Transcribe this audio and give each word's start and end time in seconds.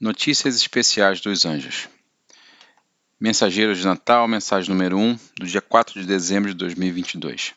Notícias 0.00 0.54
especiais 0.54 1.20
dos 1.20 1.44
anjos. 1.44 1.88
Mensageiros 3.18 3.78
de 3.78 3.84
Natal, 3.84 4.28
mensagem 4.28 4.70
número 4.70 4.96
1, 4.96 5.18
do 5.40 5.44
dia 5.44 5.60
4 5.60 6.00
de 6.00 6.06
dezembro 6.06 6.50
de 6.50 6.54
2022. 6.54 7.52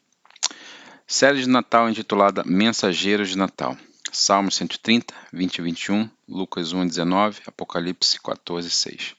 Série 1.06 1.42
de 1.42 1.48
Natal 1.48 1.88
intitulada 1.88 2.44
Mensageiros 2.44 3.30
de 3.30 3.38
Natal. 3.38 3.78
Salmos 4.12 4.56
130, 4.56 5.14
20 5.32 5.56
e 5.56 5.62
21, 5.62 6.10
Lucas 6.28 6.74
1 6.74 6.88
19, 6.88 7.42
Apocalipse 7.46 8.20
14, 8.20 8.72
6. 8.72 9.16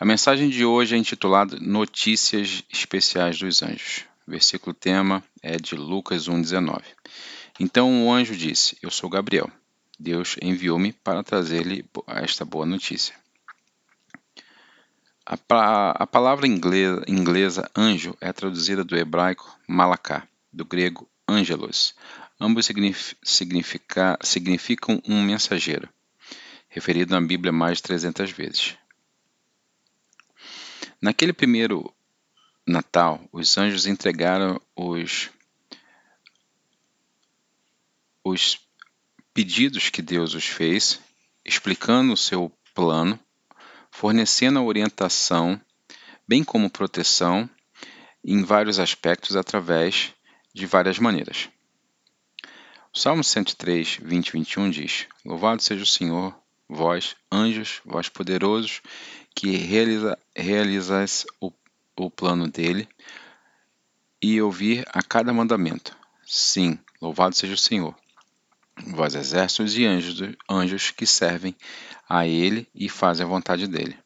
A 0.00 0.04
mensagem 0.04 0.48
de 0.48 0.64
hoje 0.64 0.96
é 0.96 0.98
intitulada 0.98 1.60
Notícias 1.60 2.64
especiais 2.68 3.38
dos 3.38 3.62
anjos. 3.62 4.04
O 4.26 4.32
versículo 4.32 4.74
tema 4.74 5.22
é 5.40 5.58
de 5.58 5.76
Lucas 5.76 6.26
1, 6.26 6.42
19. 6.42 6.82
Então 7.60 8.04
o 8.04 8.12
anjo 8.12 8.34
disse: 8.34 8.76
Eu 8.82 8.90
sou 8.90 9.08
Gabriel 9.08 9.48
Deus 10.02 10.36
enviou-me 10.42 10.92
para 10.92 11.22
trazer-lhe 11.22 11.84
esta 12.08 12.44
boa 12.44 12.66
notícia. 12.66 13.14
A, 15.24 16.02
a 16.02 16.06
palavra 16.06 16.44
inglesa, 16.44 17.04
inglesa, 17.06 17.70
anjo 17.76 18.16
é 18.20 18.32
traduzida 18.32 18.82
do 18.82 18.96
hebraico 18.96 19.56
malaká, 19.68 20.26
do 20.52 20.64
grego 20.64 21.08
angelos. 21.28 21.94
Ambos 22.40 22.66
significa, 23.22 24.18
significam 24.20 25.00
um 25.06 25.22
mensageiro, 25.22 25.88
referido 26.68 27.14
na 27.14 27.24
Bíblia 27.24 27.52
mais 27.52 27.78
de 27.78 27.84
300 27.84 28.32
vezes. 28.32 28.76
Naquele 31.00 31.32
primeiro 31.32 31.94
Natal, 32.66 33.20
os 33.32 33.56
anjos 33.56 33.86
entregaram 33.86 34.60
os, 34.74 35.30
os 38.24 38.58
pedidos 39.34 39.88
que 39.88 40.02
Deus 40.02 40.34
os 40.34 40.46
fez, 40.46 41.00
explicando 41.44 42.12
o 42.12 42.16
seu 42.16 42.52
plano, 42.74 43.18
fornecendo 43.90 44.58
a 44.58 44.62
orientação, 44.62 45.60
bem 46.26 46.44
como 46.44 46.70
proteção 46.70 47.48
em 48.24 48.42
vários 48.42 48.78
aspectos 48.78 49.36
através 49.36 50.14
de 50.54 50.66
várias 50.66 50.98
maneiras. 50.98 51.48
O 52.92 52.98
Salmo 52.98 53.24
103, 53.24 53.98
20 54.02 54.28
e 54.28 54.32
21 54.32 54.70
diz: 54.70 55.06
Louvado 55.24 55.62
seja 55.62 55.82
o 55.82 55.86
Senhor, 55.86 56.34
vós, 56.68 57.16
anjos, 57.30 57.80
vós 57.84 58.08
poderosos, 58.08 58.82
que 59.34 59.56
realiza, 59.56 60.18
realizais 60.36 61.26
o, 61.40 61.50
o 61.96 62.10
plano 62.10 62.48
dele 62.48 62.86
e 64.20 64.40
ouvir 64.40 64.84
a 64.92 65.02
cada 65.02 65.32
mandamento. 65.32 65.96
Sim, 66.24 66.78
louvado 67.00 67.34
seja 67.34 67.54
o 67.54 67.58
Senhor 67.58 68.01
vós 68.86 69.14
exércitos 69.14 69.76
e 69.76 69.84
anjos, 69.84 70.20
anjos 70.48 70.90
que 70.90 71.06
servem 71.06 71.54
a 72.08 72.26
ele 72.26 72.68
e 72.74 72.88
fazem 72.88 73.24
a 73.24 73.28
vontade 73.28 73.66
dele. 73.66 73.96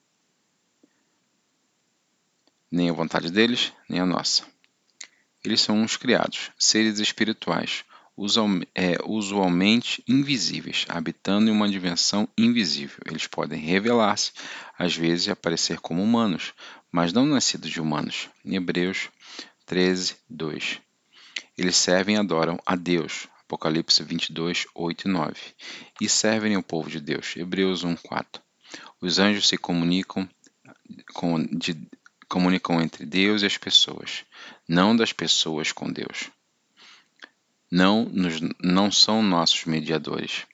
Nem 2.70 2.91
a 2.91 2.92
vontade 2.92 3.31
deles, 3.31 3.72
nem 3.89 4.00
a 4.00 4.06
nossa. 4.06 4.44
Eles 5.44 5.61
são 5.61 5.81
uns 5.81 5.97
criados, 5.97 6.50
seres 6.59 6.98
espirituais, 6.98 7.84
é, 8.75 8.97
usualmente 9.05 10.03
invisíveis, 10.09 10.87
habitando 10.89 11.50
em 11.50 11.53
uma 11.53 11.69
dimensão 11.69 12.28
invisível. 12.37 12.98
Eles 13.06 13.27
podem 13.27 13.61
revelar-se, 13.61 14.33
às 14.78 14.97
vezes, 14.97 15.28
aparecer 15.28 15.78
como 15.81 16.03
humanos, 16.03 16.55
mas 16.91 17.12
não 17.12 17.27
nascidos 17.27 17.70
de 17.70 17.81
humanos. 17.81 18.28
Em 18.44 18.56
Hebreus 18.56 19.11
13, 19.67 20.17
2. 20.28 20.81
Eles 21.59 21.77
servem 21.77 22.17
e 22.17 22.19
adoram 22.19 22.59
a 22.64 22.75
Deus, 22.75 23.28
Apocalipse 23.47 24.03
22, 24.03 24.67
8 24.75 25.07
e 25.07 25.11
9, 25.11 25.41
e 26.01 26.09
servem 26.09 26.57
ao 26.57 26.63
povo 26.65 26.91
de 26.91 27.01
Deus. 27.01 27.37
Hebreus 27.37 27.85
1, 27.85 27.95
4. 27.95 28.43
Os 29.01 29.21
anjos 29.21 29.47
se 29.47 29.57
comunicam, 29.57 30.29
com, 31.15 31.45
de, 31.47 31.89
comunicam 32.29 32.83
entre 32.83 33.07
Deus 33.07 33.43
e 33.43 33.47
as 33.47 33.57
pessoas, 33.57 34.25
não 34.69 34.97
das 34.97 35.13
pessoas 35.13 35.71
com 35.71 35.91
Deus. 35.91 36.29
Não, 37.71 38.05
nos, 38.06 38.41
não 38.61 38.91
são 38.91 39.23
nossos 39.23 39.65
mediadores. 39.65 40.45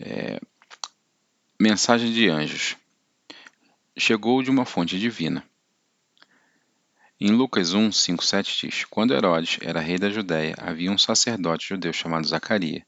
É, 0.00 0.40
mensagem 1.58 2.12
de 2.12 2.28
anjos. 2.28 2.76
Chegou 3.96 4.42
de 4.42 4.50
uma 4.50 4.64
fonte 4.64 4.98
divina. 4.98 5.48
Em 7.20 7.30
Lucas 7.30 7.72
1, 7.72 7.92
5, 7.92 8.24
7 8.24 8.66
diz: 8.66 8.84
Quando 8.90 9.14
Herodes 9.14 9.58
era 9.62 9.78
rei 9.78 9.98
da 9.98 10.10
Judéia, 10.10 10.56
havia 10.58 10.90
um 10.90 10.98
sacerdote 10.98 11.68
judeu 11.68 11.92
chamado 11.92 12.26
Zacarias. 12.26 12.82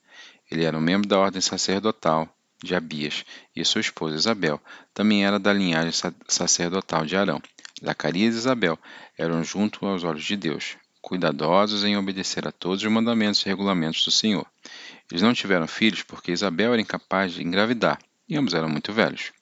Ele 0.51 0.65
era 0.65 0.77
um 0.77 0.81
membro 0.81 1.09
da 1.09 1.17
ordem 1.17 1.41
sacerdotal 1.41 2.29
de 2.61 2.75
Abias, 2.75 3.25
e 3.55 3.65
sua 3.65 3.81
esposa 3.81 4.17
Isabel 4.17 4.61
também 4.93 5.25
era 5.25 5.39
da 5.39 5.53
linhagem 5.53 5.93
sacerdotal 6.27 7.07
de 7.07 7.17
Arão. 7.17 7.41
Zacarias 7.85 8.35
e 8.35 8.39
Isabel 8.39 8.77
eram 9.17 9.45
junto 9.45 9.87
aos 9.87 10.03
olhos 10.03 10.25
de 10.25 10.37
Deus, 10.37 10.77
cuidadosos 11.01 11.85
em 11.85 11.97
obedecer 11.97 12.49
a 12.49 12.53
todos 12.53 12.83
os 12.83 12.91
mandamentos 12.91 13.43
e 13.43 13.49
regulamentos 13.49 14.05
do 14.05 14.11
Senhor. 14.11 14.47
Eles 15.09 15.23
não 15.23 15.33
tiveram 15.33 15.69
filhos 15.69 16.03
porque 16.03 16.33
Isabel 16.33 16.73
era 16.73 16.83
incapaz 16.83 17.35
de 17.35 17.45
engravidar, 17.45 18.01
e 18.29 18.37
ambos 18.37 18.55
eram 18.55 18.69
muito 18.69 18.93
velhos. 18.93 19.33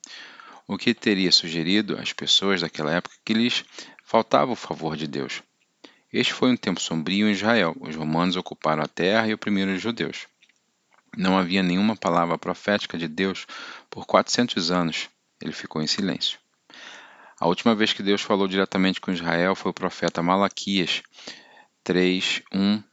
O 0.67 0.77
que 0.77 0.95
teria 0.95 1.31
sugerido 1.31 1.99
às 1.99 2.13
pessoas 2.13 2.61
daquela 2.61 2.93
época 2.93 3.15
que 3.25 3.35
lhes 3.35 3.65
faltava 4.15 4.53
o 4.53 4.55
favor 4.55 4.97
de 4.97 5.09
Deus. 5.09 5.43
Este 6.13 6.33
foi 6.33 6.49
um 6.49 6.57
tempo 6.57 6.81
sombrio 6.81 7.27
em 7.27 7.33
Israel. 7.33 7.75
Os 7.81 7.97
romanos 7.97 8.37
ocuparam 8.37 8.81
a 8.81 8.87
terra 8.87 9.27
e 9.27 9.35
oprimiram 9.35 9.75
os 9.75 9.83
judeus. 9.83 10.29
Não 11.17 11.37
havia 11.37 11.65
nenhuma 11.65 11.97
palavra 11.97 12.39
profética 12.39 12.97
de 12.97 13.09
Deus 13.09 13.45
por 13.91 14.07
400 14.07 14.71
anos. 14.71 15.11
Ele 15.43 15.51
ficou 15.53 15.83
em 15.83 15.89
silêncio. 15.89 16.39
A 17.41 17.49
última 17.49 17.75
vez 17.75 17.93
que 17.93 18.05
Deus 18.05 18.23
falou 18.23 18.47
diretamente 18.47 19.01
com 19.01 19.11
Israel 19.11 19.57
foi 19.57 19.73
o 19.73 19.75
profeta 19.75 20.23
Malaquias 20.23 21.03
3, 21.83 22.41
1 22.53 22.85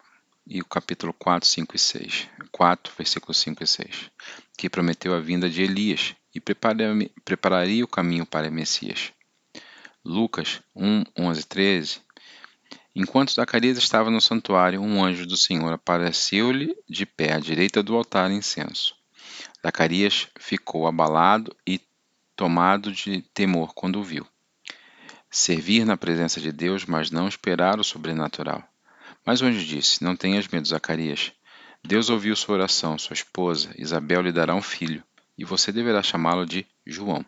e 0.47 0.59
o 0.59 0.65
capítulo 0.65 1.13
4, 1.13 1.47
5 1.47 1.75
e 1.75 1.79
6. 1.79 2.29
4, 2.51 2.93
versículos 2.97 3.37
5 3.37 3.63
e 3.63 3.67
6. 3.67 4.09
Que 4.57 4.67
prometeu 4.67 5.13
a 5.13 5.19
vinda 5.19 5.47
de 5.47 5.61
Elias 5.61 6.15
e 6.33 6.41
prepararia 6.41 7.85
o 7.85 7.87
caminho 7.87 8.25
para 8.25 8.49
Messias. 8.49 9.13
Lucas 10.03 10.61
1, 10.75 11.03
11, 11.15 11.45
13. 11.45 12.01
Enquanto 12.95 13.33
Zacarias 13.33 13.77
estava 13.77 14.09
no 14.09 14.19
santuário, 14.19 14.81
um 14.81 15.03
anjo 15.03 15.27
do 15.27 15.37
Senhor 15.37 15.71
apareceu-lhe 15.71 16.75
de 16.89 17.05
pé 17.05 17.33
à 17.33 17.39
direita 17.39 17.83
do 17.83 17.95
altar 17.95 18.31
incenso. 18.31 18.95
Zacarias 19.63 20.27
ficou 20.39 20.87
abalado 20.87 21.55
e 21.67 21.79
tomado 22.35 22.91
de 22.91 23.21
temor 23.33 23.75
quando 23.75 23.99
o 23.99 24.03
viu. 24.03 24.27
Servir 25.29 25.85
na 25.85 25.95
presença 25.95 26.41
de 26.41 26.51
Deus, 26.51 26.83
mas 26.83 27.11
não 27.11 27.27
esperar 27.27 27.79
o 27.79 27.83
sobrenatural. 27.83 28.63
Mas 29.23 29.39
o 29.41 29.45
anjo 29.45 29.63
disse: 29.63 30.03
Não 30.03 30.15
tenhas 30.15 30.47
medo, 30.47 30.67
Zacarias. 30.67 31.31
Deus 31.83 32.09
ouviu 32.09 32.35
sua 32.35 32.55
oração, 32.55 32.97
sua 32.97 33.13
esposa, 33.13 33.69
Isabel, 33.77 34.23
lhe 34.23 34.31
dará 34.31 34.55
um 34.55 34.61
filho, 34.63 35.03
e 35.37 35.45
você 35.45 35.71
deverá 35.71 36.01
chamá-lo 36.01 36.45
de 36.45 36.65
João. 36.85 37.23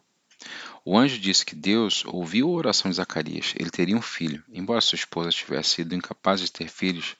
O 0.85 0.97
anjo 0.97 1.17
disse 1.17 1.45
que 1.45 1.55
Deus 1.55 2.03
ouviu 2.05 2.49
a 2.49 2.51
oração 2.51 2.91
de 2.91 2.97
Zacarias. 2.97 3.53
Ele 3.57 3.69
teria 3.69 3.95
um 3.95 4.01
filho, 4.01 4.43
embora 4.51 4.81
sua 4.81 4.97
esposa 4.97 5.29
tivesse 5.29 5.69
sido 5.69 5.95
incapaz 5.95 6.41
de 6.41 6.51
ter 6.51 6.67
filhos, 6.67 7.15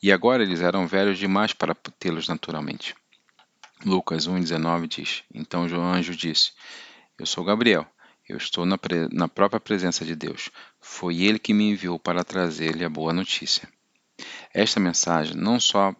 e 0.00 0.12
agora 0.12 0.44
eles 0.44 0.60
eram 0.60 0.86
velhos 0.86 1.18
demais 1.18 1.52
para 1.52 1.74
tê-los 1.74 2.28
naturalmente. 2.28 2.94
Lucas 3.84 4.28
1,19 4.28 4.86
diz: 4.86 5.24
Então 5.34 5.66
o 5.66 5.80
anjo 5.80 6.14
disse: 6.14 6.52
Eu 7.18 7.26
sou 7.26 7.42
Gabriel. 7.42 7.86
Eu 8.28 8.36
estou 8.36 8.64
na, 8.64 8.78
na 9.10 9.26
própria 9.26 9.58
presença 9.58 10.04
de 10.04 10.14
Deus. 10.14 10.50
Foi 10.80 11.22
ele 11.22 11.38
que 11.38 11.52
me 11.52 11.70
enviou 11.70 11.98
para 11.98 12.22
trazer-lhe 12.22 12.84
a 12.84 12.88
boa 12.88 13.12
notícia. 13.12 13.68
Esta 14.54 14.78
mensagem 14.78 15.34
não 15.34 15.58
só 15.58 15.92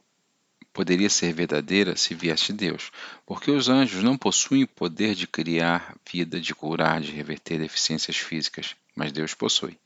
poderia 0.72 1.10
ser 1.10 1.32
verdadeira 1.32 1.96
se 1.96 2.14
viesse 2.14 2.46
de 2.46 2.52
Deus, 2.54 2.90
porque 3.26 3.50
os 3.50 3.68
anjos 3.68 4.02
não 4.02 4.16
possuem 4.16 4.64
o 4.64 4.68
poder 4.68 5.14
de 5.14 5.26
criar 5.26 5.96
vida, 6.10 6.40
de 6.40 6.54
curar, 6.54 7.00
de 7.00 7.10
reverter 7.10 7.58
deficiências 7.58 8.16
físicas, 8.16 8.76
mas 8.94 9.12
Deus 9.12 9.34
possui. 9.34 9.76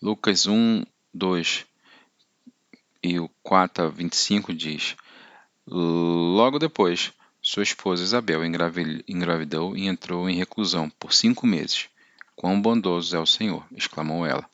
Lucas 0.00 0.46
1, 0.46 0.84
2 1.12 1.66
e 3.02 3.18
o 3.18 3.28
4 3.42 3.84
a 3.84 3.88
25 3.88 4.52
diz: 4.52 4.96
Logo 5.66 6.58
depois, 6.58 7.12
sua 7.42 7.62
esposa 7.62 8.02
Isabel 8.02 8.42
engravidou 8.44 9.76
e 9.76 9.86
entrou 9.86 10.28
em 10.28 10.36
reclusão 10.36 10.90
por 10.90 11.12
cinco 11.12 11.46
meses. 11.46 11.88
Quão 12.36 12.60
bondoso 12.60 13.16
é 13.16 13.20
o 13.20 13.26
Senhor! 13.26 13.66
exclamou 13.76 14.24
ela. 14.24 14.48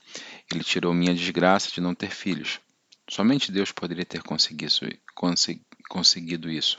Ele 0.53 0.63
tirou 0.63 0.93
minha 0.93 1.15
desgraça 1.15 1.71
de 1.71 1.81
não 1.81 1.95
ter 1.95 2.11
filhos. 2.11 2.61
Somente 3.09 3.53
Deus 3.53 3.71
poderia 3.71 4.05
ter 4.05 4.23
conseguido 4.23 6.51
isso. 6.51 6.79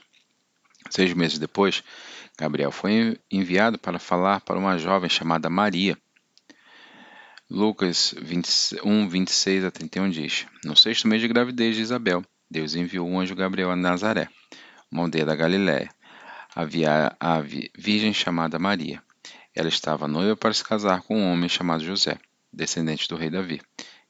Seis 0.89 1.13
meses 1.13 1.39
depois, 1.39 1.83
Gabriel 2.38 2.71
foi 2.71 3.19
enviado 3.31 3.79
para 3.79 4.00
falar 4.00 4.41
para 4.41 4.59
uma 4.59 4.77
jovem 4.77 5.09
chamada 5.09 5.50
Maria. 5.50 5.97
Lucas 7.50 8.13
21, 8.21 9.07
26 9.07 9.63
a 9.63 9.71
31 9.71 10.09
diz: 10.09 10.45
No 10.65 10.75
sexto 10.75 11.07
mês 11.07 11.21
de 11.21 11.27
gravidez 11.27 11.75
de 11.75 11.81
Isabel, 11.81 12.24
Deus 12.50 12.75
enviou 12.75 13.09
o 13.09 13.19
anjo 13.19 13.35
Gabriel 13.35 13.71
a 13.71 13.75
Nazaré, 13.75 14.27
uma 14.91 15.03
aldeia 15.03 15.25
da 15.25 15.35
Galiléia, 15.35 15.89
havia 16.53 17.15
a 17.19 17.41
virgem 17.41 18.13
chamada 18.13 18.59
Maria. 18.59 19.01
Ela 19.56 19.69
estava 19.69 20.07
noiva 20.07 20.35
para 20.35 20.53
se 20.53 20.63
casar 20.63 21.01
com 21.01 21.18
um 21.18 21.31
homem 21.31 21.50
chamado 21.50 21.83
José, 21.83 22.18
descendente 22.51 23.07
do 23.07 23.15
rei 23.15 23.29
Davi. 23.29 23.62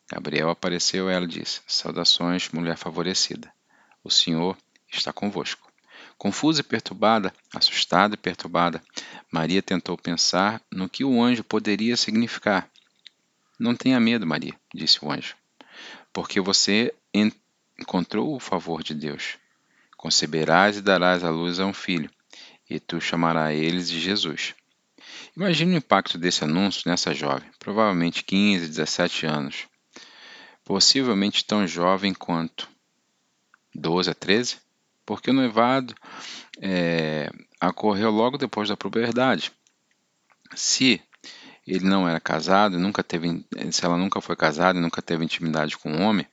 Gabriel 0.10 0.50
apareceu 0.50 1.10
e 1.10 1.14
ela 1.14 1.28
disse: 1.28 1.62
Saudações, 1.68 2.50
mulher 2.50 2.78
favorecida. 2.78 3.52
O 4.04 4.10
Senhor 4.10 4.58
está 4.92 5.12
convosco. 5.12 5.68
Confusa 6.18 6.62
e 6.62 6.64
perturbada, 6.64 7.34
assustada 7.54 8.16
e 8.16 8.18
perturbada, 8.18 8.82
Maria 9.32 9.62
tentou 9.62 9.98
pensar 9.98 10.62
no 10.72 10.90
que 10.90 11.04
o 11.04 11.22
anjo 11.22 11.44
poderia 11.44 11.96
significar. 11.96 12.70
Não 13.60 13.76
tenha 13.76 14.00
medo, 14.00 14.26
Maria, 14.26 14.54
disse 14.74 15.04
o 15.04 15.12
anjo, 15.12 15.36
porque 16.12 16.40
você 16.40 16.94
encontrou 17.80 18.36
o 18.36 18.40
favor 18.40 18.82
de 18.82 18.96
Deus. 18.96 19.38
Conceberás 19.96 20.78
e 20.78 20.82
darás 20.82 21.24
à 21.24 21.30
luz 21.30 21.60
a 21.60 21.66
um 21.66 21.74
filho, 21.74 22.10
e 22.70 22.80
tu 22.80 23.00
chamarás 23.00 23.60
eles 23.60 23.90
de 23.90 24.00
Jesus. 24.00 24.56
Imagine 25.36 25.76
o 25.76 25.78
impacto 25.78 26.18
desse 26.18 26.44
anúncio 26.44 26.90
nessa 26.90 27.14
jovem, 27.14 27.50
provavelmente 27.60 28.24
15, 28.24 28.68
17 28.68 29.26
anos, 29.26 29.68
possivelmente 30.68 31.46
tão 31.46 31.66
jovem 31.66 32.14
quanto 32.14 32.70
12 33.74 34.10
a 34.10 34.14
13, 34.14 34.58
porque 35.06 35.30
o 35.30 35.34
noivado 35.34 35.96
é, 36.60 37.32
ocorreu 37.64 38.12
logo 38.12 38.38
depois 38.38 38.68
da 38.68 38.76
puberdade. 38.76 39.54
Se 40.54 41.02
ele 41.66 41.86
não 41.86 42.06
era 42.06 42.20
casado, 42.20 42.78
nunca 42.78 43.02
teve, 43.02 43.46
se 43.72 43.86
ela 43.86 43.98
nunca 43.98 44.20
foi 44.20 44.36
casada 44.36 44.78
e 44.78 44.82
nunca 44.82 45.02
teve 45.02 45.24
intimidade 45.24 45.78
com 45.78 45.90
um 45.90 46.02
homem, 46.02 46.28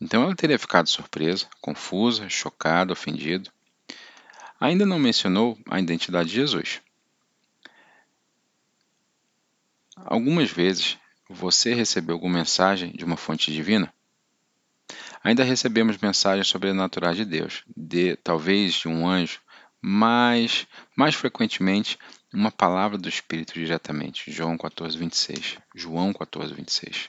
então 0.00 0.22
ela 0.22 0.34
teria 0.34 0.58
ficado 0.58 0.88
surpresa, 0.88 1.46
confusa, 1.60 2.30
chocada, 2.30 2.94
ofendido. 2.94 3.50
Ainda 4.58 4.86
não 4.86 4.98
mencionou 4.98 5.58
a 5.68 5.78
identidade 5.78 6.30
de 6.30 6.34
Jesus. 6.34 6.80
Algumas 9.96 10.50
vezes 10.50 10.96
você 11.28 11.74
recebeu 11.74 12.14
alguma 12.14 12.38
mensagem 12.38 12.90
de 12.92 13.04
uma 13.04 13.16
fonte 13.16 13.52
divina? 13.52 13.92
Ainda 15.22 15.42
recebemos 15.42 15.98
mensagens 15.98 16.46
sobrenaturais 16.46 17.16
de 17.16 17.24
Deus, 17.24 17.64
de 17.76 18.16
talvez 18.16 18.74
de 18.74 18.88
um 18.88 19.08
anjo, 19.08 19.40
mas 19.80 20.66
mais 20.96 21.14
frequentemente 21.14 21.98
uma 22.32 22.50
palavra 22.50 22.98
do 22.98 23.08
Espírito 23.08 23.54
diretamente, 23.54 24.30
João 24.30 24.56
14, 24.56 24.96
26. 24.96 25.58
João 25.74 26.12
14, 26.12 26.54
26. 26.54 27.08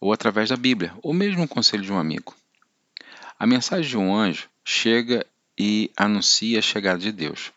Ou 0.00 0.12
através 0.12 0.50
da 0.50 0.56
Bíblia, 0.56 0.94
ou 1.02 1.12
mesmo 1.12 1.42
o 1.42 1.48
conselho 1.48 1.82
de 1.82 1.92
um 1.92 1.98
amigo. 1.98 2.36
A 3.38 3.46
mensagem 3.46 3.88
de 3.88 3.96
um 3.96 4.14
anjo 4.14 4.48
chega 4.64 5.26
e 5.58 5.90
anuncia 5.96 6.58
a 6.58 6.62
chegada 6.62 6.98
de 6.98 7.10
Deus. 7.10 7.52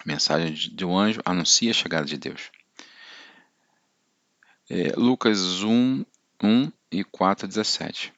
A 0.00 0.02
mensagem 0.06 0.54
de 0.54 0.84
um 0.84 0.96
anjo 0.96 1.20
anuncia 1.24 1.70
a 1.70 1.74
chegada 1.74 2.06
de 2.06 2.16
Deus. 2.16 2.50
É, 4.72 4.92
Lucas 4.96 5.64
1, 5.64 6.04
1 6.40 6.72
e 6.92 7.02
4, 7.02 7.48
17. 7.48 8.12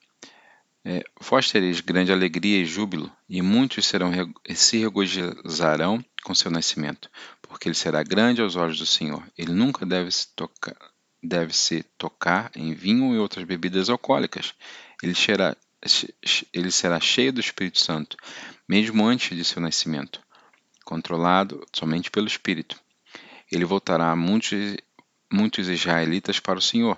É, 0.85 1.03
vós 1.19 1.49
tereis 1.49 1.79
grande 1.79 2.11
alegria 2.11 2.59
e 2.59 2.65
júbilo, 2.65 3.11
e 3.27 3.41
muitos 3.41 3.87
serão, 3.87 4.11
se 4.53 4.77
regozijarão 4.77 6.05
com 6.23 6.35
seu 6.35 6.51
nascimento, 6.51 7.09
porque 7.41 7.67
ele 7.67 7.75
será 7.75 8.03
grande 8.03 8.39
aos 8.39 8.55
olhos 8.55 8.77
do 8.77 8.85
Senhor. 8.85 9.23
Ele 9.35 9.51
nunca 9.51 9.83
deve 9.83 10.11
se 10.11 10.27
tocar, 10.35 10.77
deve 11.23 11.57
se 11.57 11.81
tocar 11.97 12.51
em 12.55 12.71
vinho 12.71 13.15
e 13.15 13.17
outras 13.17 13.45
bebidas 13.45 13.89
alcoólicas. 13.89 14.53
Ele 15.01 15.15
será, 15.15 15.57
ele 16.53 16.69
será 16.69 16.99
cheio 16.99 17.33
do 17.33 17.39
Espírito 17.39 17.79
Santo, 17.79 18.15
mesmo 18.69 19.03
antes 19.03 19.35
de 19.35 19.43
seu 19.43 19.59
nascimento, 19.59 20.21
controlado 20.85 21.65
somente 21.73 22.11
pelo 22.11 22.27
Espírito. 22.27 22.79
Ele 23.51 23.65
voltará 23.65 24.11
a 24.11 24.15
muitos 24.15 24.75
muitos 25.33 25.67
israelitas 25.67 26.39
para 26.39 26.59
o 26.59 26.61
Senhor, 26.61 26.97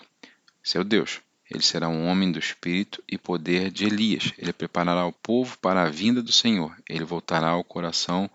seu 0.61 0.83
Deus. 0.83 1.21
Ele 1.49 1.63
será 1.63 1.87
um 1.87 2.07
homem 2.07 2.31
do 2.31 2.39
espírito 2.39 3.01
e 3.07 3.17
poder 3.17 3.71
de 3.71 3.85
Elias. 3.85 4.33
Ele 4.37 4.51
preparará 4.51 5.05
o 5.05 5.13
povo 5.13 5.57
para 5.59 5.83
a 5.83 5.89
vinda 5.89 6.21
do 6.21 6.31
Senhor. 6.31 6.75
Ele 6.89 7.05
voltará 7.05 7.49
ao 7.49 7.63
coração 7.63 8.29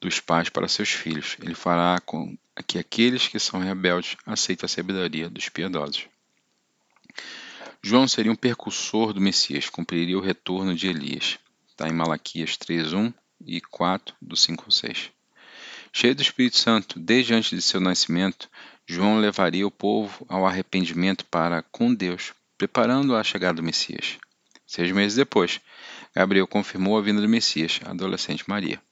dos 0.00 0.20
pais 0.20 0.50
para 0.50 0.68
seus 0.68 0.90
filhos. 0.90 1.36
Ele 1.40 1.54
fará 1.54 1.98
com 2.04 2.36
que 2.66 2.78
aqueles 2.78 3.28
que 3.28 3.38
são 3.38 3.60
rebeldes 3.60 4.16
aceitem 4.26 4.66
a 4.66 4.68
sabedoria 4.68 5.30
dos 5.30 5.48
piedosos. 5.48 6.06
João 7.82 8.06
seria 8.06 8.32
um 8.32 8.36
percussor 8.36 9.14
do 9.14 9.20
Messias, 9.20 9.70
cumpriria 9.70 10.18
o 10.18 10.20
retorno 10.20 10.74
de 10.74 10.88
Elias. 10.88 11.38
Está 11.68 11.88
em 11.88 11.92
Malaquias 11.92 12.58
3:1 12.58 13.14
e 13.46 13.60
4 13.60 14.14
do 14.20 14.36
5 14.36 14.64
ao 14.66 14.70
6. 14.70 15.10
Cheio 15.92 16.14
do 16.14 16.22
Espírito 16.22 16.56
Santo, 16.56 17.00
desde 17.00 17.34
antes 17.34 17.50
de 17.50 17.62
seu 17.62 17.80
nascimento, 17.80 18.48
João 18.90 19.20
levaria 19.20 19.64
o 19.64 19.70
povo 19.70 20.26
ao 20.28 20.44
arrependimento 20.44 21.24
para 21.26 21.62
com 21.62 21.94
Deus, 21.94 22.32
preparando 22.58 23.14
a 23.14 23.22
chegada 23.22 23.54
do 23.54 23.62
Messias. 23.62 24.18
Seis 24.66 24.90
meses 24.90 25.14
depois, 25.14 25.60
Gabriel 26.12 26.44
confirmou 26.44 26.98
a 26.98 27.00
vinda 27.00 27.20
do 27.20 27.28
Messias, 27.28 27.78
a 27.84 27.92
adolescente 27.92 28.42
Maria. 28.48 28.82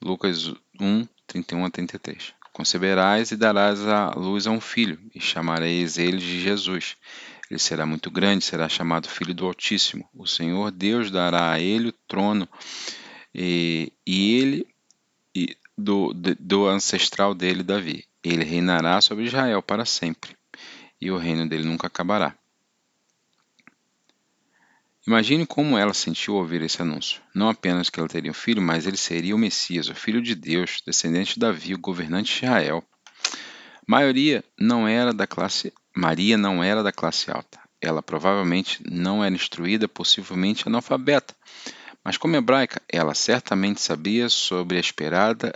Lucas 0.00 0.54
1, 0.80 1.08
31 1.26 1.64
a 1.64 1.70
33. 1.70 2.34
Conceberás 2.52 3.32
e 3.32 3.36
darás 3.36 3.84
à 3.84 4.10
luz 4.10 4.46
a 4.46 4.52
um 4.52 4.60
filho, 4.60 4.96
e 5.12 5.20
chamareis 5.20 5.98
ele 5.98 6.18
de 6.18 6.40
Jesus. 6.40 6.96
Ele 7.50 7.58
será 7.58 7.84
muito 7.84 8.12
grande, 8.12 8.44
será 8.44 8.68
chamado 8.68 9.08
Filho 9.08 9.34
do 9.34 9.44
Altíssimo. 9.44 10.08
O 10.14 10.24
Senhor 10.24 10.70
Deus 10.70 11.10
dará 11.10 11.50
a 11.50 11.58
ele 11.58 11.88
o 11.88 11.94
trono, 12.06 12.48
e, 13.34 13.92
e 14.06 14.38
ele 14.38 14.68
e 15.34 15.56
do, 15.76 16.14
do 16.14 16.68
ancestral 16.68 17.34
dele, 17.34 17.64
Davi. 17.64 18.04
Ele 18.24 18.42
reinará 18.42 19.00
sobre 19.00 19.24
Israel 19.24 19.62
para 19.62 19.84
sempre, 19.84 20.36
e 21.00 21.10
o 21.10 21.18
reino 21.18 21.48
dele 21.48 21.64
nunca 21.64 21.86
acabará. 21.86 22.34
Imagine 25.06 25.46
como 25.46 25.76
ela 25.76 25.92
sentiu 25.92 26.34
ouvir 26.34 26.62
esse 26.62 26.80
anúncio. 26.80 27.20
Não 27.34 27.50
apenas 27.50 27.90
que 27.90 28.00
ela 28.00 28.08
teria 28.08 28.30
um 28.30 28.34
filho, 28.34 28.62
mas 28.62 28.86
ele 28.86 28.96
seria 28.96 29.34
o 29.34 29.38
Messias, 29.38 29.88
o 29.88 29.94
filho 29.94 30.22
de 30.22 30.34
Deus, 30.34 30.82
descendente 30.86 31.34
de 31.34 31.40
Davi, 31.40 31.74
o 31.74 31.78
governante 31.78 32.32
de 32.32 32.46
Israel. 32.46 32.82
Não 34.58 34.88
era 34.88 35.12
da 35.12 35.26
classe 35.26 35.74
Maria 35.96 36.36
não 36.36 36.62
era 36.62 36.82
da 36.82 36.90
classe 36.90 37.30
alta. 37.30 37.60
Ela 37.80 38.02
provavelmente 38.02 38.82
não 38.90 39.22
era 39.22 39.34
instruída, 39.34 39.86
possivelmente 39.86 40.66
analfabeta. 40.66 41.36
Mas 42.02 42.16
como 42.16 42.34
hebraica, 42.34 42.82
ela 42.88 43.14
certamente 43.14 43.80
sabia 43.80 44.28
sobre 44.28 44.76
a 44.76 44.80
esperada 44.80 45.52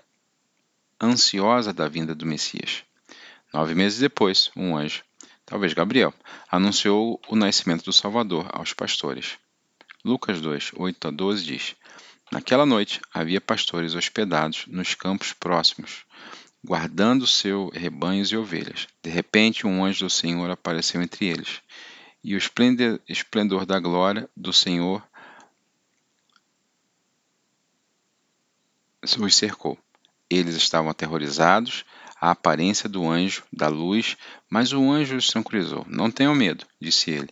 ansiosa 1.00 1.73
da 1.73 1.88
vinda 1.88 2.14
do 2.14 2.26
Messias. 2.26 2.83
Nove 3.52 3.75
meses 3.75 3.99
depois, 3.99 4.50
um 4.57 4.76
anjo, 4.76 5.02
talvez 5.47 5.73
Gabriel, 5.73 6.12
anunciou 6.50 7.21
o 7.28 7.37
nascimento 7.37 7.85
do 7.85 7.93
Salvador 7.93 8.49
aos 8.52 8.73
pastores. 8.73 9.38
Lucas 10.05 10.40
2, 10.40 10.73
8 10.76 11.09
a 11.09 11.11
12 11.11 11.45
diz: 11.45 11.76
Naquela 12.31 12.67
noite 12.67 13.00
havia 13.12 13.40
pastores 13.40 13.95
hospedados 13.95 14.67
nos 14.67 14.95
campos 14.95 15.33
próximos, 15.33 16.05
guardando 16.62 17.26
seus 17.26 17.71
rebanhos 17.73 18.31
e 18.31 18.37
ovelhas. 18.37 18.87
De 19.02 19.11
repente, 19.11 19.67
um 19.67 19.85
anjo 19.85 20.05
do 20.05 20.11
Senhor 20.11 20.50
apareceu 20.50 21.00
entre 21.00 21.26
eles, 21.26 21.62
e 22.23 22.35
o 22.35 22.38
esplendor 23.09 23.64
da 23.64 23.78
glória 23.78 24.28
do 24.37 24.52
Senhor 24.52 25.02
os 29.02 29.35
cercou. 29.35 29.78
Eles 30.30 30.56
estavam 30.56 30.90
aterrorizados 30.90 31.85
à 32.20 32.30
aparência 32.30 32.88
do 32.88 33.08
anjo 33.08 33.44
da 33.52 33.68
luz, 33.68 34.16
mas 34.50 34.73
o 34.73 34.90
anjo 34.90 35.16
os 35.16 35.28
tranquilizou. 35.28 35.87
Não 35.88 36.11
tenham 36.11 36.35
medo, 36.35 36.66
disse 36.80 37.11
ele, 37.11 37.28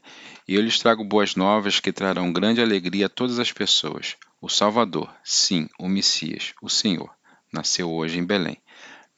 e 0.48 0.54
eu 0.54 0.62
lhes 0.62 0.78
trago 0.78 1.04
boas 1.04 1.34
novas 1.34 1.80
que 1.80 1.92
trarão 1.92 2.32
grande 2.32 2.62
alegria 2.62 3.06
a 3.06 3.10
todas 3.10 3.38
as 3.38 3.52
pessoas. 3.52 4.16
O 4.40 4.48
Salvador, 4.48 5.12
sim, 5.24 5.68
o 5.78 5.88
Messias, 5.88 6.54
o 6.62 6.70
Senhor, 6.70 7.10
nasceu 7.52 7.90
hoje 7.90 8.18
em 8.18 8.24
Belém, 8.24 8.56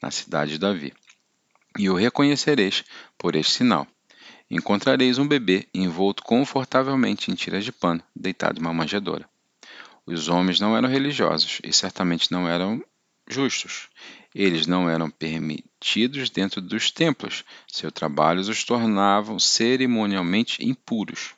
na 0.01 0.11
cidade 0.11 0.51
de 0.51 0.57
Davi. 0.57 0.93
E 1.77 1.89
o 1.89 1.95
reconhecereis 1.95 2.83
por 3.17 3.35
este 3.35 3.53
sinal. 3.53 3.87
Encontrareis 4.49 5.19
um 5.19 5.27
bebê 5.27 5.67
envolto 5.73 6.23
confortavelmente 6.23 7.29
em 7.29 7.35
tiras 7.35 7.63
de 7.63 7.71
pano, 7.71 8.01
deitado 8.15 8.59
em 8.59 8.61
uma 8.61 8.73
manjedoura. 8.73 9.29
Os 10.05 10.27
homens 10.27 10.59
não 10.59 10.75
eram 10.75 10.89
religiosos 10.89 11.59
e 11.63 11.71
certamente 11.71 12.31
não 12.31 12.47
eram 12.47 12.83
justos. 13.29 13.87
Eles 14.33 14.65
não 14.65 14.89
eram 14.89 15.09
permitidos 15.09 16.29
dentro 16.29 16.59
dos 16.59 16.91
templos. 16.91 17.45
Seu 17.67 17.91
trabalho 17.91 18.41
os 18.41 18.63
tornavam 18.63 19.39
cerimonialmente 19.39 20.65
impuros. 20.65 21.35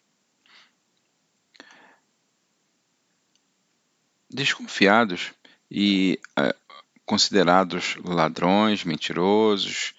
Desconfiados 4.29 5.31
e 5.69 6.19
uh, 6.39 6.55
considerados 7.05 7.98
ladrões, 8.03 8.86
mentirosos, 8.86 9.93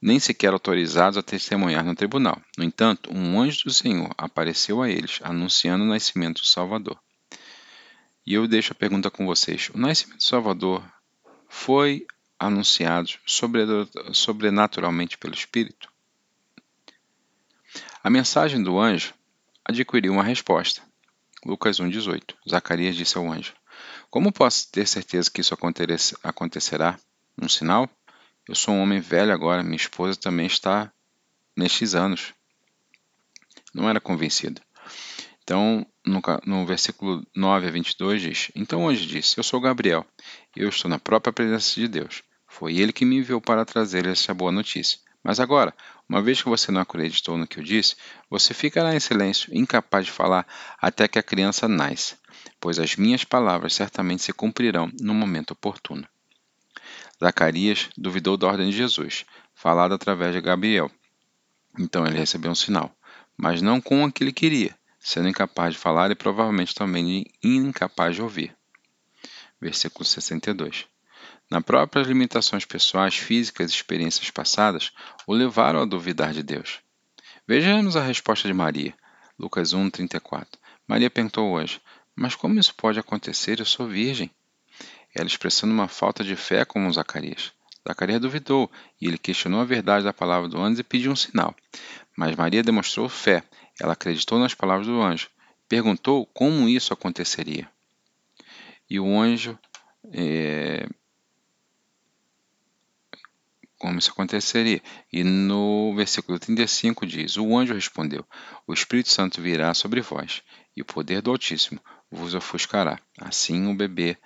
nem 0.00 0.18
sequer 0.18 0.52
autorizados 0.52 1.16
a 1.16 1.22
testemunhar 1.22 1.84
no 1.84 1.94
tribunal. 1.94 2.40
No 2.56 2.64
entanto, 2.64 3.12
um 3.12 3.40
anjo 3.40 3.64
do 3.64 3.72
Senhor 3.72 4.12
apareceu 4.16 4.82
a 4.82 4.88
eles, 4.88 5.20
anunciando 5.22 5.84
o 5.84 5.88
nascimento 5.88 6.40
do 6.40 6.46
Salvador. 6.46 6.98
E 8.24 8.34
eu 8.34 8.46
deixo 8.46 8.72
a 8.72 8.76
pergunta 8.76 9.10
com 9.10 9.26
vocês: 9.26 9.70
o 9.74 9.78
nascimento 9.78 10.18
do 10.18 10.24
Salvador 10.24 10.84
foi 11.52 12.06
anunciado 12.38 13.10
sobrenaturalmente 14.12 15.18
pelo 15.18 15.34
Espírito? 15.34 15.92
A 18.02 18.08
mensagem 18.08 18.60
do 18.62 18.80
anjo 18.80 19.12
adquiriu 19.62 20.14
uma 20.14 20.24
resposta. 20.24 20.82
Lucas 21.44 21.78
1,18 21.78 22.34
Zacarias 22.48 22.96
disse 22.96 23.18
ao 23.18 23.30
anjo: 23.30 23.52
Como 24.10 24.32
posso 24.32 24.72
ter 24.72 24.88
certeza 24.88 25.30
que 25.30 25.42
isso 25.42 25.54
acontecerá? 26.24 26.98
Um 27.40 27.48
sinal? 27.48 27.88
Eu 28.48 28.54
sou 28.54 28.74
um 28.74 28.80
homem 28.80 28.98
velho 28.98 29.32
agora, 29.32 29.62
minha 29.62 29.76
esposa 29.76 30.18
também 30.18 30.46
está 30.46 30.90
nestes 31.54 31.94
anos. 31.94 32.32
Não 33.74 33.88
era 33.88 34.00
convencido. 34.00 34.60
Então, 35.42 35.84
no, 36.06 36.20
no, 36.46 36.66
versículo 36.66 37.26
9 37.34 37.66
a 37.66 37.70
22 37.70 38.22
diz: 38.22 38.50
Então 38.54 38.88
anjo 38.88 39.06
disse: 39.06 39.38
Eu 39.38 39.44
sou 39.44 39.60
Gabriel, 39.60 40.06
eu 40.56 40.68
estou 40.68 40.88
na 40.88 40.98
própria 40.98 41.32
presença 41.32 41.74
de 41.74 41.88
Deus. 41.88 42.22
Foi 42.46 42.76
ele 42.76 42.92
que 42.92 43.04
me 43.04 43.16
enviou 43.16 43.40
para 43.40 43.64
trazer 43.64 44.06
essa 44.06 44.32
boa 44.32 44.52
notícia. 44.52 44.98
Mas 45.24 45.40
agora, 45.40 45.74
uma 46.08 46.20
vez 46.20 46.42
que 46.42 46.48
você 46.48 46.70
não 46.72 46.80
acreditou 46.80 47.38
no 47.38 47.46
que 47.46 47.58
eu 47.58 47.64
disse, 47.64 47.96
você 48.28 48.52
ficará 48.52 48.94
em 48.94 49.00
silêncio, 49.00 49.54
incapaz 49.56 50.06
de 50.06 50.12
falar, 50.12 50.46
até 50.80 51.06
que 51.06 51.18
a 51.18 51.22
criança 51.22 51.68
nasça, 51.68 52.18
pois 52.60 52.78
as 52.78 52.96
minhas 52.96 53.24
palavras 53.24 53.74
certamente 53.74 54.22
se 54.22 54.32
cumprirão 54.32 54.90
no 55.00 55.14
momento 55.14 55.52
oportuno. 55.52 56.06
Zacarias 57.22 57.88
duvidou 57.96 58.36
da 58.36 58.48
ordem 58.48 58.70
de 58.70 58.76
Jesus, 58.76 59.24
falada 59.54 59.94
através 59.94 60.34
de 60.34 60.40
Gabriel. 60.40 60.90
Então 61.78 62.04
ele 62.04 62.18
recebeu 62.18 62.50
um 62.50 62.54
sinal, 62.54 62.92
mas 63.36 63.62
não 63.62 63.80
com 63.80 64.04
o 64.04 64.12
que 64.12 64.24
ele 64.24 64.32
queria, 64.32 64.76
sendo 65.02 65.28
incapaz 65.28 65.74
de 65.74 65.80
falar 65.80 66.10
e 66.10 66.14
provavelmente 66.14 66.74
também 66.74 67.26
incapaz 67.42 68.14
de 68.14 68.22
ouvir. 68.22 68.56
Versículo 69.60 70.04
62. 70.04 70.86
Na 71.50 71.60
próprias 71.60 72.06
limitações 72.06 72.64
pessoais, 72.64 73.16
físicas 73.16 73.70
e 73.70 73.74
experiências 73.74 74.30
passadas, 74.30 74.90
o 75.26 75.32
levaram 75.32 75.82
a 75.82 75.84
duvidar 75.84 76.32
de 76.32 76.42
Deus. 76.42 76.80
Vejamos 77.46 77.96
a 77.96 78.02
resposta 78.02 78.48
de 78.48 78.54
Maria. 78.54 78.94
Lucas 79.38 79.72
1, 79.72 79.90
34. 79.90 80.58
Maria 80.86 81.10
perguntou 81.10 81.50
hoje: 81.50 81.80
Mas 82.14 82.34
como 82.34 82.58
isso 82.58 82.74
pode 82.74 82.98
acontecer? 82.98 83.60
Eu 83.60 83.66
sou 83.66 83.86
virgem 83.86 84.30
ela 85.14 85.26
expressando 85.26 85.72
uma 85.72 85.88
falta 85.88 86.24
de 86.24 86.34
fé 86.36 86.64
como 86.64 86.92
Zacarias. 86.92 87.52
Zacarias 87.86 88.20
duvidou 88.20 88.70
e 89.00 89.06
ele 89.06 89.18
questionou 89.18 89.60
a 89.60 89.64
verdade 89.64 90.04
da 90.04 90.12
palavra 90.12 90.48
do 90.48 90.60
anjo 90.60 90.80
e 90.80 90.84
pediu 90.84 91.12
um 91.12 91.16
sinal. 91.16 91.54
Mas 92.16 92.36
Maria 92.36 92.62
demonstrou 92.62 93.08
fé. 93.08 93.42
Ela 93.80 93.94
acreditou 93.94 94.38
nas 94.38 94.54
palavras 94.54 94.86
do 94.86 95.00
anjo. 95.00 95.28
Perguntou 95.68 96.26
como 96.26 96.68
isso 96.68 96.92
aconteceria. 96.92 97.68
E 98.88 99.00
o 99.00 99.18
anjo. 99.18 99.58
É... 100.12 100.86
Como 103.78 103.98
isso 103.98 104.10
aconteceria? 104.12 104.80
E 105.12 105.24
no 105.24 105.94
versículo 105.96 106.38
35 106.38 107.06
diz: 107.06 107.36
O 107.36 107.56
anjo 107.56 107.74
respondeu: 107.74 108.24
O 108.66 108.72
Espírito 108.72 109.08
Santo 109.08 109.42
virá 109.42 109.74
sobre 109.74 110.00
vós, 110.00 110.42
e 110.76 110.82
o 110.82 110.84
poder 110.84 111.20
do 111.20 111.30
Altíssimo 111.30 111.80
vos 112.10 112.34
ofuscará. 112.34 113.00
Assim 113.18 113.66
o 113.66 113.74
bebê 113.74 114.16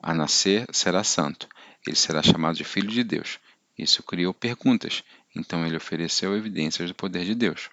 a 0.00 0.14
nascer 0.14 0.66
será 0.72 1.02
santo, 1.02 1.48
ele 1.86 1.96
será 1.96 2.22
chamado 2.22 2.56
de 2.56 2.64
Filho 2.64 2.88
de 2.88 3.02
Deus. 3.02 3.38
Isso 3.76 4.02
criou 4.02 4.32
perguntas, 4.32 5.02
então 5.34 5.66
ele 5.66 5.76
ofereceu 5.76 6.36
evidências 6.36 6.88
do 6.88 6.94
poder 6.94 7.24
de 7.24 7.34
Deus. 7.34 7.68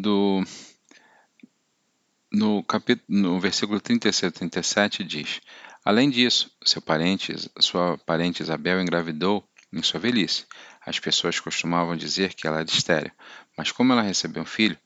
Do, 0.00 0.42
no, 2.32 2.62
capítulo, 2.62 3.06
no 3.08 3.40
versículo 3.40 3.80
36 3.80 4.30
e 4.30 4.34
37 4.34 5.04
diz: 5.04 5.40
Além 5.84 6.08
disso, 6.08 6.50
seu 6.64 6.80
parente, 6.80 7.34
sua 7.60 7.98
parente 7.98 8.42
Isabel 8.42 8.80
engravidou 8.80 9.46
em 9.72 9.82
sua 9.82 10.00
velhice. 10.00 10.46
As 10.84 10.98
pessoas 10.98 11.38
costumavam 11.38 11.96
dizer 11.96 12.34
que 12.34 12.46
ela 12.46 12.60
era 12.60 12.68
estéril, 12.68 13.12
mas 13.56 13.70
como 13.70 13.92
ela 13.92 14.02
recebeu 14.02 14.42
um 14.42 14.46
filho, 14.46 14.78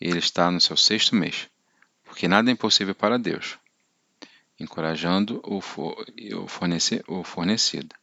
ele 0.00 0.18
está 0.18 0.50
no 0.50 0.60
seu 0.60 0.76
sexto 0.76 1.14
mês 1.14 1.48
porque 2.10 2.26
nada 2.26 2.50
é 2.50 2.52
impossível 2.52 2.92
para 2.92 3.16
Deus, 3.16 3.56
encorajando 4.58 5.40
o, 5.44 5.60
fornece, 6.48 7.04
o 7.06 7.22
fornecido. 7.22 7.94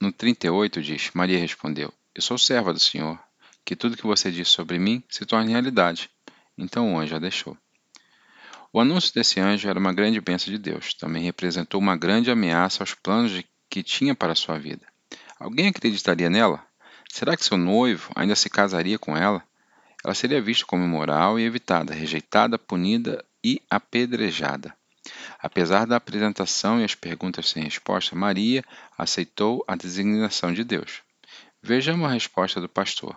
No 0.00 0.12
38 0.12 0.80
diz: 0.80 1.10
Maria 1.12 1.40
respondeu: 1.40 1.92
Eu 2.14 2.22
sou 2.22 2.38
serva 2.38 2.72
do 2.72 2.78
Senhor, 2.78 3.18
que 3.64 3.76
tudo 3.76 3.96
que 3.96 4.06
você 4.06 4.30
diz 4.30 4.48
sobre 4.48 4.78
mim 4.78 5.02
se 5.08 5.24
torne 5.24 5.52
realidade. 5.52 6.10
Então 6.56 6.94
o 6.94 6.98
anjo 6.98 7.16
a 7.16 7.18
deixou. 7.18 7.56
O 8.72 8.80
anúncio 8.80 9.12
desse 9.12 9.40
anjo 9.40 9.68
era 9.68 9.78
uma 9.78 9.92
grande 9.92 10.20
bênção 10.20 10.52
de 10.52 10.58
Deus, 10.58 10.94
também 10.94 11.22
representou 11.22 11.80
uma 11.80 11.96
grande 11.96 12.30
ameaça 12.30 12.82
aos 12.82 12.94
planos 12.94 13.42
que 13.68 13.82
tinha 13.82 14.14
para 14.14 14.34
sua 14.34 14.58
vida. 14.58 14.86
Alguém 15.38 15.68
acreditaria 15.68 16.30
nela? 16.30 16.64
Será 17.10 17.36
que 17.36 17.44
seu 17.44 17.56
noivo 17.56 18.10
ainda 18.14 18.36
se 18.36 18.48
casaria 18.48 18.98
com 18.98 19.16
ela? 19.16 19.42
ela 20.04 20.14
seria 20.14 20.40
vista 20.40 20.64
como 20.66 20.84
imoral 20.84 21.38
e 21.38 21.44
evitada, 21.44 21.94
rejeitada, 21.94 22.58
punida 22.58 23.24
e 23.44 23.60
apedrejada. 23.68 24.74
Apesar 25.38 25.86
da 25.86 25.96
apresentação 25.96 26.80
e 26.80 26.84
as 26.84 26.94
perguntas 26.94 27.48
sem 27.48 27.62
resposta, 27.62 28.16
Maria 28.16 28.64
aceitou 28.96 29.64
a 29.66 29.76
designação 29.76 30.52
de 30.52 30.64
Deus. 30.64 31.02
Vejamos 31.62 32.08
a 32.08 32.12
resposta 32.12 32.60
do 32.60 32.68
pastor. 32.68 33.16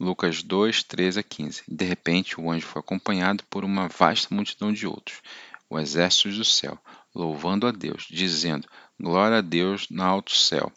Lucas 0.00 0.42
2, 0.42 0.82
13 0.84 1.20
a 1.20 1.22
15. 1.22 1.62
De 1.68 1.84
repente, 1.84 2.40
o 2.40 2.50
anjo 2.50 2.66
foi 2.66 2.80
acompanhado 2.80 3.44
por 3.50 3.66
uma 3.66 3.86
vasta 3.86 4.34
multidão 4.34 4.72
de 4.72 4.86
outros, 4.86 5.20
o 5.68 5.78
exército 5.78 6.30
do 6.30 6.42
céu, 6.42 6.78
louvando 7.14 7.66
a 7.66 7.70
Deus, 7.70 8.06
dizendo: 8.10 8.66
Glória 8.98 9.36
a 9.36 9.40
Deus 9.42 9.90
no 9.90 10.02
alto 10.02 10.34
céu, 10.34 10.72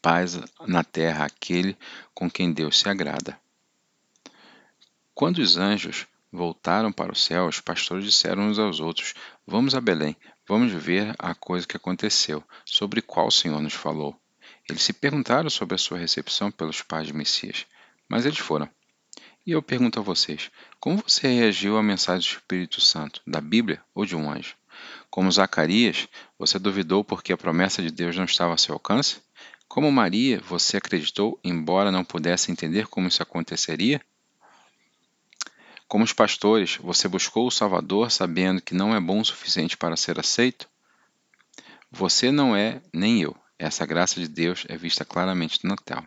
paz 0.00 0.38
na 0.68 0.84
terra 0.84 1.24
àquele 1.24 1.76
com 2.14 2.30
quem 2.30 2.52
Deus 2.52 2.78
se 2.78 2.88
agrada. 2.88 3.36
Quando 5.12 5.38
os 5.38 5.56
anjos 5.56 6.06
voltaram 6.30 6.92
para 6.92 7.10
o 7.10 7.16
céu, 7.16 7.48
os 7.48 7.58
pastores 7.58 8.04
disseram 8.04 8.44
uns 8.44 8.60
aos 8.60 8.78
outros: 8.78 9.14
Vamos 9.44 9.74
a 9.74 9.80
Belém, 9.80 10.16
vamos 10.46 10.70
ver 10.70 11.12
a 11.18 11.34
coisa 11.34 11.66
que 11.66 11.76
aconteceu, 11.76 12.44
sobre 12.64 13.02
qual 13.02 13.26
o 13.26 13.32
Senhor 13.32 13.60
nos 13.60 13.74
falou. 13.74 14.14
Eles 14.70 14.82
se 14.82 14.92
perguntaram 14.92 15.50
sobre 15.50 15.74
a 15.74 15.78
sua 15.78 15.98
recepção 15.98 16.52
pelos 16.52 16.82
pais 16.82 17.08
de 17.08 17.12
Messias, 17.12 17.66
mas 18.08 18.24
eles 18.24 18.38
foram. 18.38 18.68
E 19.46 19.52
eu 19.52 19.62
pergunto 19.62 19.98
a 19.98 20.02
vocês: 20.02 20.50
como 20.80 21.02
você 21.06 21.28
reagiu 21.28 21.76
à 21.76 21.82
mensagem 21.82 22.20
do 22.20 22.34
Espírito 22.34 22.80
Santo, 22.80 23.20
da 23.26 23.40
Bíblia 23.40 23.82
ou 23.94 24.04
de 24.04 24.16
um 24.16 24.30
anjo? 24.30 24.56
Como 25.10 25.32
Zacarias, 25.32 26.08
você 26.38 26.58
duvidou 26.58 27.02
porque 27.02 27.32
a 27.32 27.36
promessa 27.36 27.82
de 27.82 27.90
Deus 27.90 28.16
não 28.16 28.24
estava 28.24 28.54
a 28.54 28.58
seu 28.58 28.74
alcance? 28.74 29.20
Como 29.66 29.90
Maria, 29.92 30.40
você 30.40 30.76
acreditou, 30.76 31.38
embora 31.42 31.92
não 31.92 32.04
pudesse 32.04 32.50
entender 32.50 32.86
como 32.86 33.08
isso 33.08 33.22
aconteceria? 33.22 34.00
Como 35.86 36.04
os 36.04 36.12
pastores, 36.12 36.76
você 36.76 37.08
buscou 37.08 37.46
o 37.46 37.50
Salvador 37.50 38.10
sabendo 38.10 38.60
que 38.60 38.74
não 38.74 38.94
é 38.94 39.00
bom 39.00 39.20
o 39.20 39.24
suficiente 39.24 39.76
para 39.76 39.96
ser 39.96 40.20
aceito? 40.20 40.68
Você 41.90 42.30
não 42.30 42.54
é, 42.54 42.82
nem 42.92 43.22
eu. 43.22 43.34
Essa 43.58 43.86
graça 43.86 44.20
de 44.20 44.28
Deus 44.28 44.64
é 44.68 44.76
vista 44.76 45.04
claramente 45.04 45.60
no 45.64 45.70
Natal. 45.70 46.06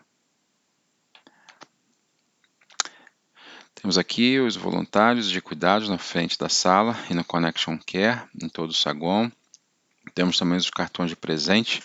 Temos 3.81 3.97
aqui 3.97 4.39
os 4.39 4.55
voluntários 4.55 5.27
de 5.27 5.41
cuidados 5.41 5.89
na 5.89 5.97
frente 5.97 6.37
da 6.37 6.47
sala 6.47 6.95
e 7.09 7.15
no 7.15 7.23
Connection 7.23 7.79
Care, 7.79 8.21
em 8.39 8.47
todo 8.47 8.69
o 8.69 8.75
saguão. 8.75 9.31
Temos 10.13 10.37
também 10.37 10.55
os 10.55 10.69
cartões 10.69 11.09
de 11.09 11.15
presente 11.15 11.81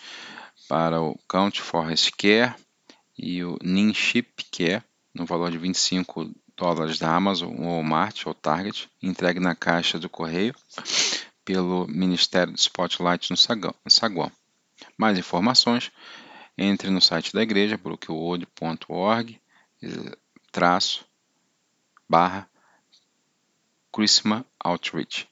para 0.69 1.01
o 1.01 1.19
Count 1.27 1.59
Forest 1.63 2.13
Care 2.13 2.55
e 3.17 3.43
o 3.43 3.57
Ninship 3.63 4.45
Care, 4.53 4.83
no 5.15 5.25
valor 5.25 5.51
de 5.51 5.57
25 5.57 6.31
dólares 6.55 6.99
da 6.99 7.15
Amazon, 7.15 7.57
Walmart 7.57 8.27
ou 8.27 8.35
Target, 8.35 8.91
entregue 9.03 9.41
na 9.41 9.55
caixa 9.55 9.99
do 9.99 10.11
correio 10.11 10.55
pelo 11.47 11.87
Ministério 11.89 12.53
do 12.53 12.59
Spotlight 12.59 13.31
no 13.31 13.39
saguão. 13.39 14.31
Mais 14.99 15.19
informações, 15.19 15.91
entre 16.59 16.91
no 16.91 17.01
site 17.01 17.33
da 17.33 17.43
igreja, 17.43 17.79
brookwood.org, 17.79 19.41
traço, 20.53 21.06
barra, 22.09 22.49
Christmas 23.93 24.45
Outreach. 24.59 25.29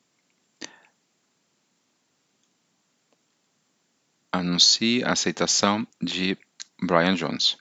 Anuncie 4.33 5.05
a 5.05 5.13
aceitação 5.13 5.87
de 6.01 6.37
Brian 6.83 7.15
Jones 7.15 7.57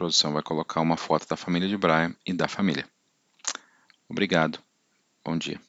produção 0.00 0.32
vai 0.32 0.42
colocar 0.42 0.80
uma 0.80 0.96
foto 0.96 1.28
da 1.28 1.36
família 1.36 1.68
de 1.68 1.76
Brian 1.76 2.16
e 2.24 2.32
da 2.32 2.48
família. 2.48 2.88
Obrigado. 4.08 4.58
Bom 5.22 5.36
dia. 5.36 5.60